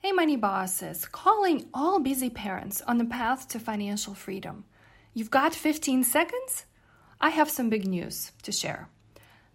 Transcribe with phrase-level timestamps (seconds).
[0.00, 4.64] Hey, Money Bosses, calling all busy parents on the path to financial freedom.
[5.12, 6.66] You've got 15 seconds?
[7.20, 8.88] I have some big news to share.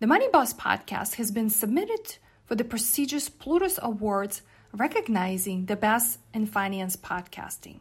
[0.01, 4.41] The Money Boss podcast has been submitted for the prestigious Plutus Awards
[4.73, 7.80] recognizing the best in finance podcasting.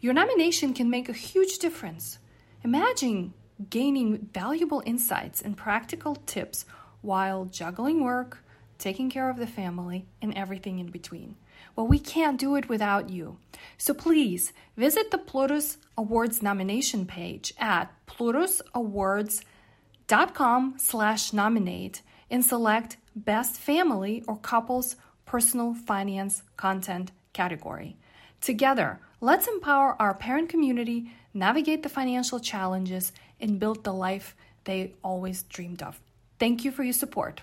[0.00, 2.18] Your nomination can make a huge difference.
[2.64, 3.34] Imagine
[3.68, 6.64] gaining valuable insights and practical tips
[7.02, 8.42] while juggling work,
[8.78, 11.36] taking care of the family, and everything in between.
[11.74, 13.38] Well, we can't do it without you.
[13.78, 23.56] So please visit the Plutus Awards nomination page at plutusawards.com slash nominate and select Best
[23.56, 27.96] Family or Couples Personal Finance Content category.
[28.40, 34.94] Together, let's empower our parent community, navigate the financial challenges, and build the life they
[35.02, 36.00] always dreamed of.
[36.38, 37.42] Thank you for your support.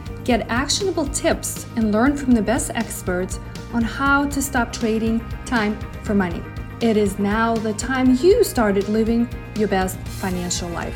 [0.23, 3.39] Get actionable tips and learn from the best experts
[3.73, 6.43] on how to stop trading time for money.
[6.79, 9.27] It is now the time you started living
[9.57, 10.95] your best financial life.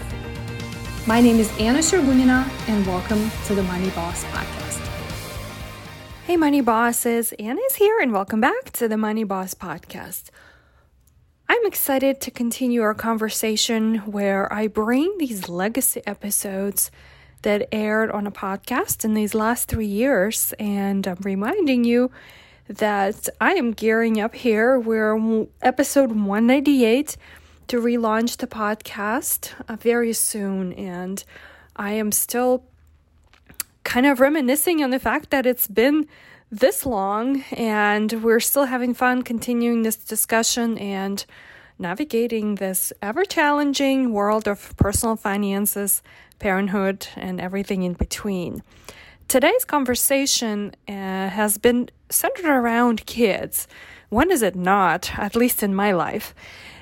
[1.08, 4.80] My name is Anna Sergunina, and welcome to the Money Boss Podcast.
[6.28, 10.30] Hey, Money Bosses, Anna is here, and welcome back to the Money Boss Podcast.
[11.50, 16.92] I'm excited to continue our conversation where I bring these legacy episodes
[17.46, 20.54] that aired on a podcast in these last three years.
[20.60, 22.12] And I'm reminding you
[22.68, 24.80] that I am gearing up here.
[24.80, 27.16] We're episode 198
[27.68, 30.74] to relaunch the podcast uh, very soon.
[30.74, 31.24] And
[31.76, 32.64] I am still
[33.84, 36.08] kind of reminiscing on the fact that it's been
[36.52, 41.26] this long and we're still having fun continuing this discussion and
[41.78, 46.02] navigating this ever challenging world of personal finances
[46.40, 48.64] parenthood, and everything in between.
[49.28, 50.92] Today's conversation uh,
[51.30, 53.68] has been centered around kids.
[54.10, 56.36] When is it not, at least in my life?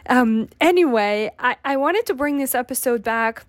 [0.09, 3.45] Um, anyway, I, I wanted to bring this episode back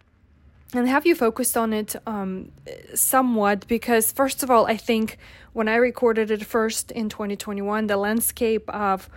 [0.75, 2.51] and have you focused on it um,
[2.95, 5.19] somewhat because, first of all, I think
[5.53, 9.09] when I recorded it first in 2021, the landscape of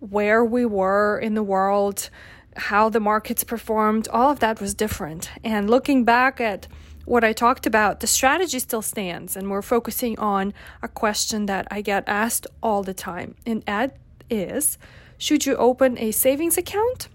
[0.00, 2.10] where we were in the world,
[2.56, 5.30] how the markets performed, all of that was different.
[5.44, 6.66] And looking back at
[7.04, 10.52] what I talked about, the strategy still stands, and we're focusing on
[10.82, 13.34] a question that I get asked all the time.
[13.46, 13.96] And that
[14.28, 14.78] is
[15.18, 17.08] should you open a savings account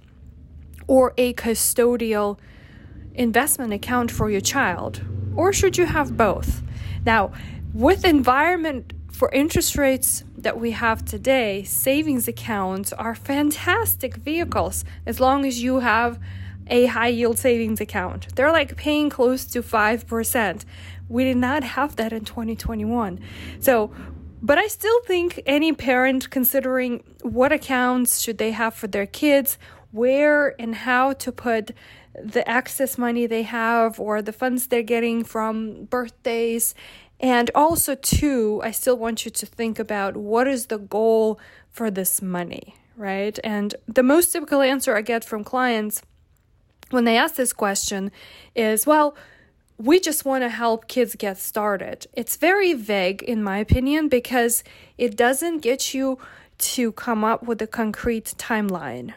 [0.88, 2.38] or a custodial
[3.14, 5.02] investment account for your child?
[5.36, 6.62] Or should you have both?
[7.06, 7.32] Now,
[7.74, 15.20] with environment for interest rates that we have today, savings accounts are fantastic vehicles as
[15.20, 16.20] long as you have
[16.68, 18.36] a high yield savings account.
[18.36, 20.66] They're like paying close to 5%.
[21.10, 23.20] We did not have that in 2021.
[23.60, 23.92] So,
[24.40, 29.58] but I still think any parent considering what accounts should they have for their kids,
[29.92, 31.72] where and how to put
[32.24, 36.76] the excess money they have or the funds they're getting from birthdays
[37.26, 41.40] and also, too, I still want you to think about what is the goal
[41.72, 43.40] for this money, right?
[43.44, 46.04] And the most typical answer I get from clients
[46.92, 48.12] when they ask this question
[48.54, 49.18] is, well,
[49.80, 52.06] we just want to help kids get started.
[52.14, 54.64] It's very vague, in my opinion, because
[55.00, 56.20] it doesn't get you
[56.60, 59.16] to come up with a concrete timeline,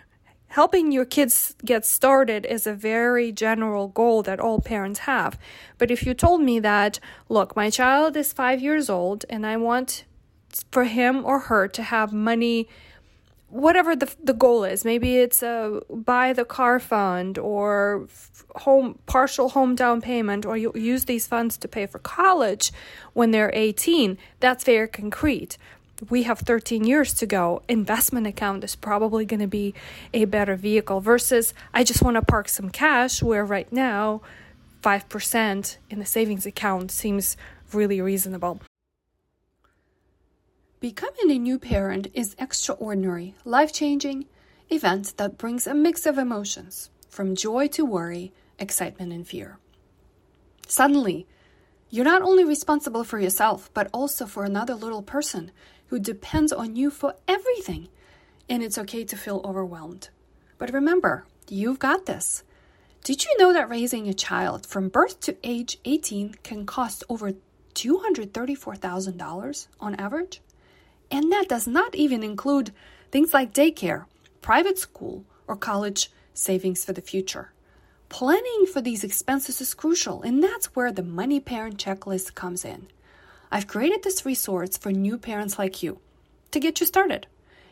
[0.48, 5.38] helping your kids get started is a very general goal that all parents have.
[5.76, 6.98] But if you told me that,
[7.28, 10.04] look, my child is five years old and I want
[10.70, 12.68] for him or her to have money
[13.50, 18.06] whatever the the goal is maybe it's a buy the car fund or
[18.56, 22.70] home partial home down payment or you use these funds to pay for college
[23.14, 25.56] when they're 18 that's very concrete
[26.08, 29.74] we have 13 years to go, investment account is probably going to be
[30.14, 34.20] a better vehicle versus I just want to park some cash where right now
[34.82, 37.36] 5% in the savings account seems
[37.72, 38.60] really reasonable.
[40.80, 44.26] Becoming a new parent is extraordinary, life-changing
[44.70, 49.58] event that brings a mix of emotions, from joy to worry, excitement and fear.
[50.68, 51.26] Suddenly,
[51.90, 55.50] you're not only responsible for yourself, but also for another little person
[55.88, 57.88] who depends on you for everything.
[58.48, 60.08] And it's okay to feel overwhelmed.
[60.56, 62.44] But remember, you've got this.
[63.04, 67.32] Did you know that raising a child from birth to age 18 can cost over
[67.74, 70.40] $234,000 on average?
[71.10, 72.72] And that does not even include
[73.10, 74.04] things like daycare,
[74.42, 77.52] private school, or college savings for the future.
[78.08, 82.88] Planning for these expenses is crucial, and that's where the Money Parent Checklist comes in.
[83.50, 86.00] I've created this resource for new parents like you
[86.50, 87.26] to get you started.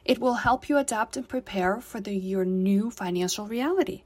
[0.05, 4.03] It will help you adapt and prepare for the, your new financial reality.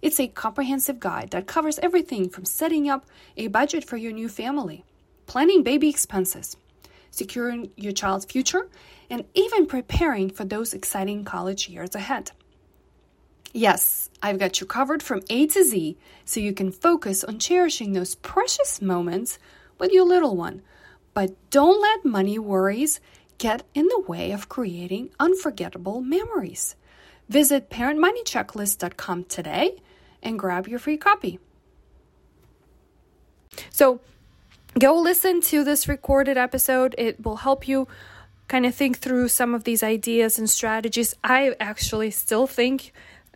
[0.00, 4.28] It's a comprehensive guide that covers everything from setting up a budget for your new
[4.28, 4.84] family,
[5.26, 6.56] planning baby expenses,
[7.10, 8.68] securing your child's future,
[9.08, 12.32] and even preparing for those exciting college years ahead.
[13.52, 17.92] Yes, I've got you covered from A to Z so you can focus on cherishing
[17.92, 19.38] those precious moments
[19.78, 20.62] with your little one.
[21.14, 23.00] But don't let money worries
[23.38, 26.76] get in the way of creating unforgettable memories.
[27.28, 29.82] Visit parentmoneychecklist.com today
[30.22, 31.38] and grab your free copy.
[33.70, 34.00] So,
[34.78, 36.94] go listen to this recorded episode.
[36.96, 37.88] It will help you
[38.48, 41.14] kind of think through some of these ideas and strategies.
[41.24, 42.92] I actually still think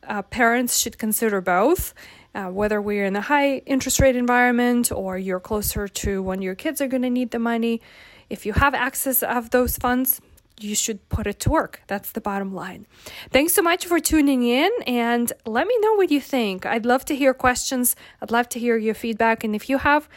[0.07, 1.95] uh, parents should consider both.
[2.37, 6.55] Uh, whether we're in a high interest rate environment or you're closer to when your
[6.55, 7.81] kids are going to need the money,
[8.29, 10.21] if you have access of those funds,
[10.61, 11.81] you should put it to work.
[11.87, 12.87] That's the bottom line.
[13.31, 16.67] Thanks so much for tuning in and let me know what you think.
[16.67, 17.97] I'd love to hear questions.
[18.21, 19.43] I'd love to hear your feedback.
[19.43, 20.09] And if you have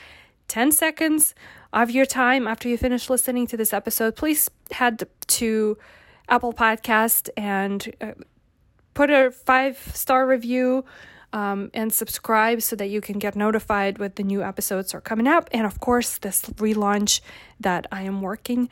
[0.50, 1.36] 10 seconds
[1.72, 5.78] of your time after you finish listening to this episode, please head to
[6.28, 8.12] Apple Podcast and uh,
[8.94, 10.84] put a five star review.
[11.32, 15.28] Um, and subscribe so that you can get notified when the new episodes are coming
[15.28, 15.48] up.
[15.52, 17.22] And of course, this relaunch
[17.60, 18.68] that I am working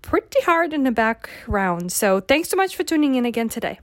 [0.00, 1.90] pretty hard in the background.
[1.90, 3.80] So thanks so much for tuning in again today.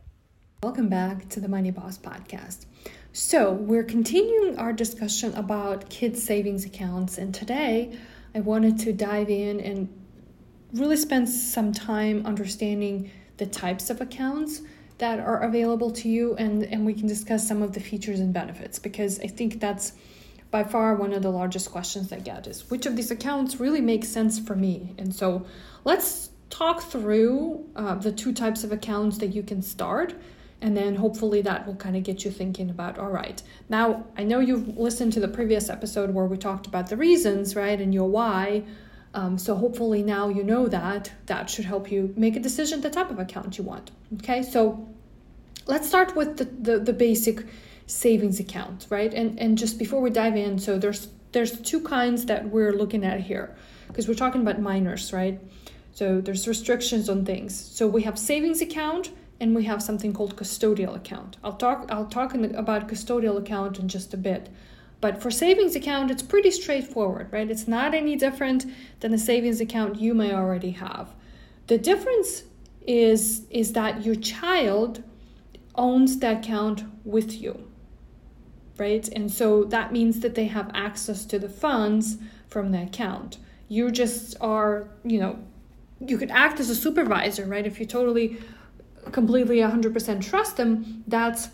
[0.63, 2.65] Welcome back to the Money Boss Podcast.
[3.13, 7.97] So, we're continuing our discussion about kids' savings accounts, and today
[8.33, 9.87] I wanted to dive in and
[10.73, 14.61] really spend some time understanding the types of accounts
[14.97, 18.33] that are available to you and and we can discuss some of the features and
[18.33, 19.93] benefits because I think that's
[20.51, 23.81] by far one of the largest questions I get is which of these accounts really
[23.81, 24.95] makes sense for me.
[24.97, 25.45] And so
[25.83, 30.13] let's talk through uh, the two types of accounts that you can start.
[30.61, 33.41] And then hopefully that will kind of get you thinking about all right.
[33.67, 37.55] Now, I know you've listened to the previous episode where we talked about the reasons,
[37.55, 38.63] right, and your why.
[39.15, 41.11] Um, so hopefully now you know that.
[41.27, 43.89] That should help you make a decision the type of account you want.
[44.15, 44.87] Okay, so
[45.67, 47.45] let's start with the, the, the basic
[47.87, 49.13] savings account, right?
[49.13, 53.05] And and just before we dive in, so there's there's two kinds that we're looking
[53.05, 53.55] at here
[53.87, 55.39] because we're talking about minors, right?
[55.93, 57.55] So there's restrictions on things.
[57.55, 61.37] So we have savings account and we have something called custodial account.
[61.41, 64.49] I'll talk I'll talk about custodial account in just a bit.
[65.01, 67.49] But for savings account, it's pretty straightforward, right?
[67.49, 68.65] It's not any different
[69.01, 71.13] than a savings account you may already have.
[71.67, 72.43] The difference
[72.87, 75.03] is is that your child
[75.75, 77.67] owns the account with you
[78.77, 79.07] right?
[79.09, 83.37] And so that means that they have access to the funds from the account.
[83.67, 85.39] You just are, you know,
[86.05, 87.65] you could act as a supervisor, right?
[87.65, 88.37] If you totally
[89.11, 91.49] completely 100% trust them, that's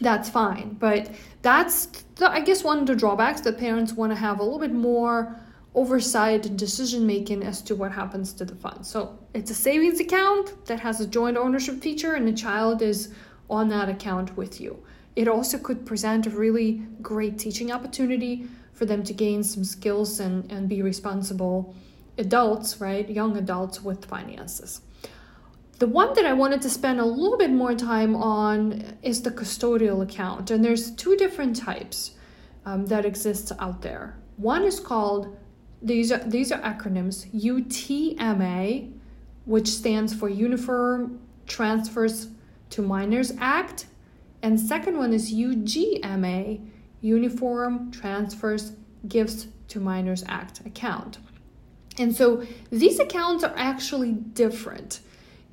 [0.00, 0.76] that's fine.
[0.78, 1.10] But
[1.42, 4.58] that's the, I guess one of the drawbacks that parents want to have a little
[4.58, 5.36] bit more
[5.74, 8.88] oversight and decision making as to what happens to the funds.
[8.90, 13.12] So it's a savings account that has a joint ownership feature and the child is
[13.50, 14.82] on that account with you
[15.18, 20.20] it also could present a really great teaching opportunity for them to gain some skills
[20.20, 21.74] and, and be responsible
[22.18, 23.10] adults, right?
[23.10, 24.80] Young adults with finances.
[25.78, 29.30] The one that I wanted to spend a little bit more time on is the
[29.30, 30.50] custodial account.
[30.50, 32.12] And there's two different types
[32.66, 34.18] um, that exist out there.
[34.36, 35.36] One is called,
[35.80, 38.92] these are, these are acronyms, UTMA,
[39.44, 42.28] which stands for Uniform Transfers
[42.70, 43.86] to Minors Act
[44.42, 46.60] and second one is UGMA,
[47.00, 48.72] Uniform Transfers
[49.06, 51.18] Gifts to Minors Act account.
[51.98, 55.00] And so these accounts are actually different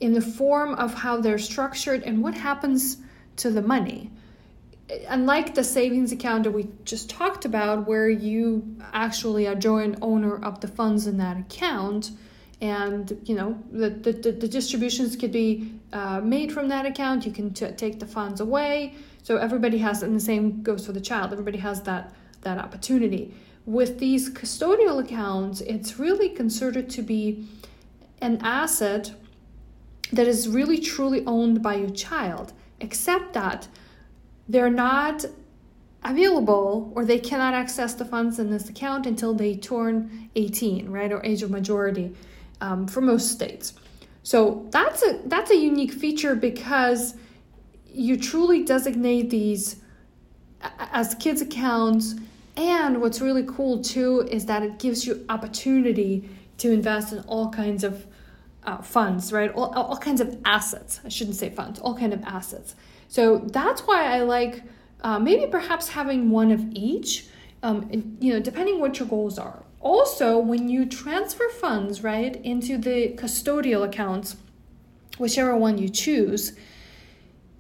[0.06, 2.98] in the form of how they're structured and what happens
[3.38, 4.12] to the money.
[5.08, 10.36] Unlike the savings account that we just talked about, where you actually are joint owner
[10.46, 12.12] of the funds in that account,
[12.62, 17.32] and you know the, the, the distributions could be uh, made from that account you
[17.32, 21.02] can t- take the funds away so everybody has and the same goes for the
[21.02, 23.34] child everybody has that that opportunity
[23.66, 27.46] with these custodial accounts it's really considered to be
[28.22, 29.12] an asset
[30.12, 33.68] that is really truly owned by your child, except that
[34.48, 35.26] they're not
[36.04, 41.12] available or they cannot access the funds in this account until they turn 18, right,
[41.12, 42.16] or age of majority
[42.62, 43.74] um, for most states.
[44.24, 47.16] So that's a that's a unique feature because
[47.88, 49.78] you truly designate these
[50.80, 52.16] as kids accounts
[52.58, 57.50] and what's really cool too is that it gives you opportunity to invest in all
[57.52, 58.06] kinds of
[58.66, 59.52] uh, funds right?
[59.52, 61.00] All, all kinds of assets.
[61.06, 62.76] I shouldn't say funds all kind of assets.
[63.08, 64.64] So that's why i like
[65.02, 67.28] uh, maybe perhaps having one of each
[67.64, 69.64] um, you know depending what your goals are.
[69.80, 74.36] Also when you transfer funds right into the custodial accounts
[75.18, 76.54] whichever one you choose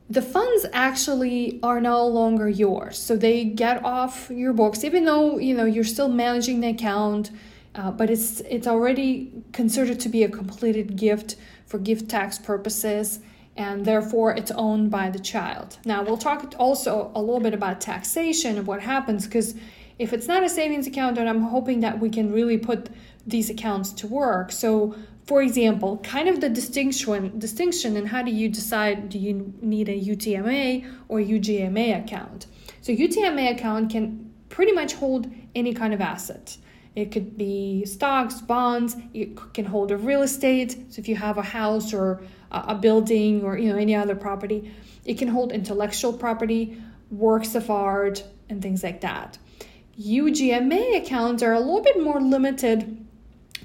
[0.10, 2.98] the funds actually are no longer yours.
[2.98, 7.32] So they get off your books even though you know you're still managing the account
[7.76, 13.20] uh, but it's it's already considered to be a completed gift for gift tax purposes
[13.58, 17.80] and therefore it's owned by the child now we'll talk also a little bit about
[17.80, 19.56] taxation of what happens because
[19.98, 22.90] if it's not a savings account and i'm hoping that we can really put
[23.28, 28.32] these accounts to work so for example, kind of the distinction distinction and how do
[28.32, 32.46] you decide do you need a UTMA or ugma account?
[32.82, 36.58] So UTMA account can pretty much hold any kind of asset.
[36.96, 38.96] It could be stocks, bonds.
[39.14, 40.94] It can hold a real estate.
[40.94, 44.74] So if you have a house or a building or you know any other property,
[45.04, 49.38] it can hold intellectual property, works of art, and things like that.
[50.00, 53.06] UGMA accounts are a little bit more limited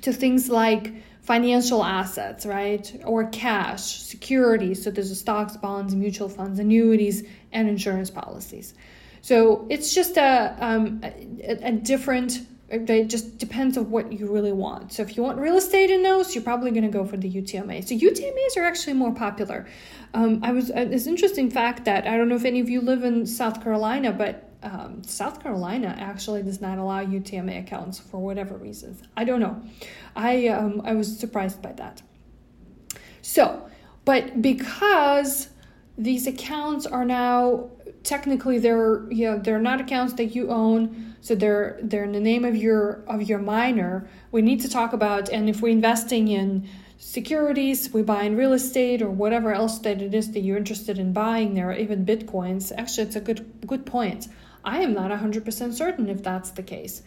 [0.03, 3.01] to things like financial assets, right?
[3.05, 4.83] Or cash, securities.
[4.83, 8.75] So there's stocks, bonds, mutual funds, annuities, and insurance policies.
[9.23, 14.53] So it's just a, um, a, a different, it just depends on what you really
[14.53, 14.93] want.
[14.93, 17.31] So if you want real estate in those, you're probably going to go for the
[17.31, 17.87] UTMA.
[17.87, 19.67] So UTMAs are actually more popular.
[20.15, 22.81] Um, I was, uh, this interesting fact that I don't know if any of you
[22.81, 28.19] live in South Carolina, but um, South Carolina actually does not allow UTMA accounts for
[28.19, 29.03] whatever reasons.
[29.17, 29.63] I don't know.
[30.15, 32.03] I um, I was surprised by that.
[33.23, 33.69] So,
[34.05, 35.49] but because
[35.97, 37.71] these accounts are now
[38.03, 42.21] technically they're you know they're not accounts that you own, so they're they're in the
[42.21, 44.09] name of your of your minor.
[44.33, 48.53] We need to talk about and if we're investing in securities, we buy in real
[48.53, 52.73] estate or whatever else that it is that you're interested in buying there, even bitcoins.
[52.77, 54.29] Actually, it's a good good point.
[54.65, 57.03] I am not 100% certain if that's the case,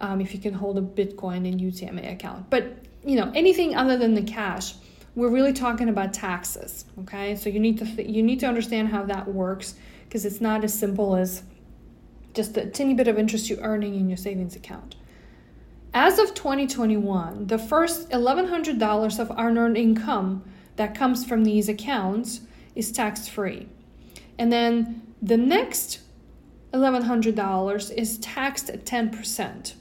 [0.00, 2.50] um, if you can hold a Bitcoin in UTMA account.
[2.50, 4.74] But, you know, anything other than the cash,
[5.14, 7.34] we're really talking about taxes, okay?
[7.34, 9.74] So you need to th- you need to understand how that works
[10.08, 11.42] because it's not as simple as
[12.32, 14.96] just the tiny bit of interest you're earning in your savings account.
[15.92, 20.44] As of 2021, the first $1,100 of unearned income
[20.76, 22.40] that comes from these accounts
[22.74, 23.68] is tax free.
[24.38, 26.00] And then the next
[26.72, 29.74] $1,100 is taxed at 10%.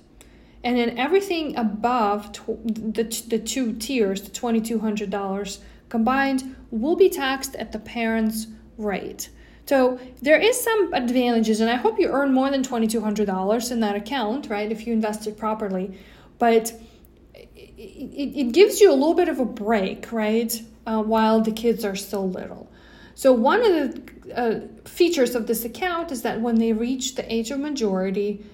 [0.64, 7.72] And then everything above the, the two tiers, the $2,200 combined, will be taxed at
[7.72, 9.30] the parent's rate.
[9.68, 13.96] So there is some advantages, and I hope you earn more than $2,200 in that
[13.96, 15.98] account, right, if you invest it properly.
[16.40, 16.72] But
[17.34, 21.84] it, it, gives you a little bit of a break, right, uh, while the kids
[21.84, 22.72] are still little.
[23.14, 27.34] So one of the uh, features of this account is that when they reach the
[27.34, 28.46] age of majority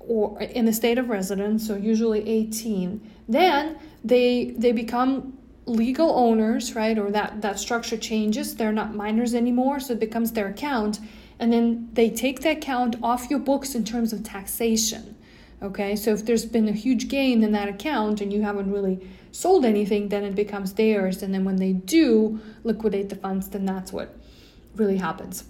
[0.00, 6.74] or in the state of residence, so usually 18, then they they become legal owners,
[6.74, 6.98] right?
[6.98, 8.54] Or that that structure changes.
[8.54, 11.00] They're not minors anymore, so it becomes their account,
[11.38, 15.16] and then they take the account off your books in terms of taxation.
[15.62, 19.08] Okay, so if there's been a huge gain in that account and you haven't really
[19.32, 21.22] sold anything, then it becomes theirs.
[21.22, 24.14] And then when they do liquidate the funds, then that's what
[24.74, 25.44] really happens.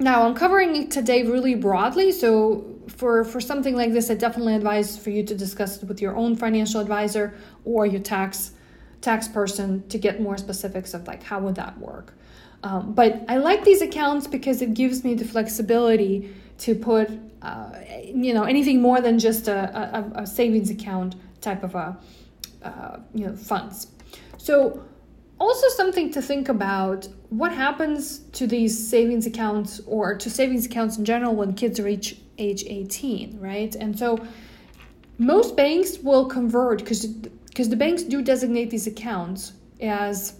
[0.00, 4.54] Now, I'm covering it today really broadly, so for, for something like this, I definitely
[4.54, 8.52] advise for you to discuss it with your own financial advisor or your tax
[9.00, 12.14] tax person to get more specifics of like how would that work.
[12.62, 17.08] Um, but I like these accounts because it gives me the flexibility to put,
[17.40, 17.70] uh,
[18.04, 21.96] you know, anything more than just a, a, a savings account type of a
[22.62, 23.88] uh, you know funds.
[24.38, 24.82] So
[25.38, 30.98] also something to think about what happens to these savings accounts or to savings accounts
[30.98, 34.18] in general when kids reach age 18 right and so
[35.18, 37.06] most banks will convert because
[37.58, 40.34] because the banks do designate these accounts as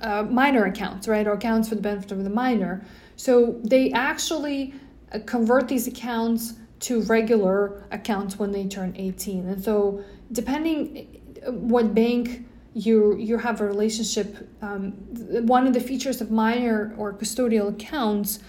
[0.00, 4.74] uh, minor accounts right or accounts for the benefit of the minor so they actually
[5.12, 11.06] uh, convert these accounts to regular accounts when they turn 18 and so depending
[11.46, 12.44] what bank
[12.74, 14.48] you you have a relationship.
[14.62, 14.92] Um,
[15.46, 18.40] one of the features of minor or custodial accounts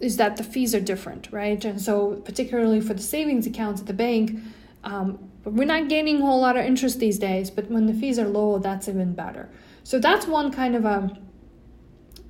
[0.00, 1.62] is that the fees are different, right?
[1.64, 4.38] And so, particularly for the savings accounts at the bank,
[4.84, 5.18] um,
[5.52, 7.50] we're not gaining a whole lot of interest these days.
[7.50, 9.48] But when the fees are low, that's even better.
[9.84, 11.16] So that's one kind of a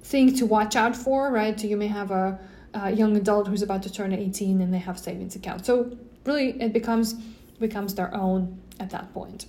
[0.03, 1.59] thing to watch out for, right?
[1.59, 2.39] So you may have a,
[2.75, 5.67] a young adult who's about to turn 18 and they have savings account.
[5.67, 7.15] So really, it becomes
[7.59, 9.47] becomes their own at that point.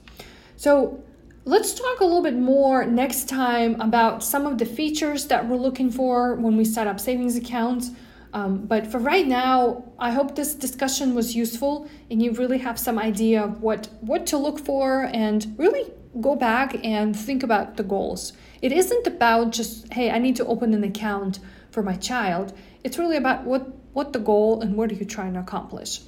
[0.55, 1.03] So
[1.43, 5.57] let's talk a little bit more next time about some of the features that we're
[5.57, 7.91] looking for when we set up savings accounts.
[8.34, 12.77] Um, but for right now, I hope this discussion was useful and you really have
[12.77, 15.91] some idea of what, what to look for and really
[16.22, 18.34] go back and think about the goals.
[18.62, 21.39] It isn't about just, hey, I need to open an account
[21.72, 22.53] for my child.
[22.84, 26.01] It's really about what, what the goal and what are you trying to accomplish.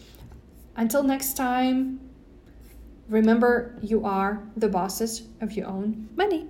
[0.75, 1.99] Until next time,
[3.07, 6.47] remember you are the bosses of your own money.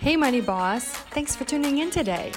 [0.00, 0.84] Hey, Money Boss.
[0.86, 2.32] Thanks for tuning in today.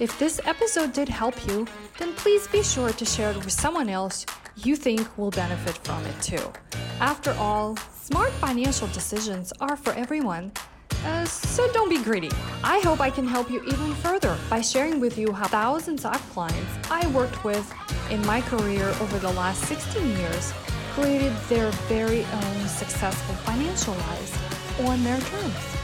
[0.00, 3.88] If this episode did help you, then please be sure to share it with someone
[3.88, 6.52] else you think will benefit from it too.
[7.00, 10.50] After all, smart financial decisions are for everyone.
[11.04, 12.30] Uh, so don't be greedy.
[12.64, 16.20] I hope I can help you even further by sharing with you how thousands of
[16.32, 17.72] clients I worked with
[18.10, 20.52] in my career over the last 16 years
[20.94, 24.32] created their very own successful financial lives
[24.80, 25.83] on their terms.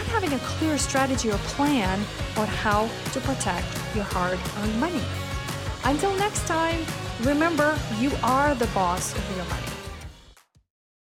[0.00, 1.98] not having a clear strategy or plan
[2.36, 5.02] on how to protect your hard earned money.
[5.84, 6.80] Until next time,
[7.20, 9.69] remember you are the boss of your money.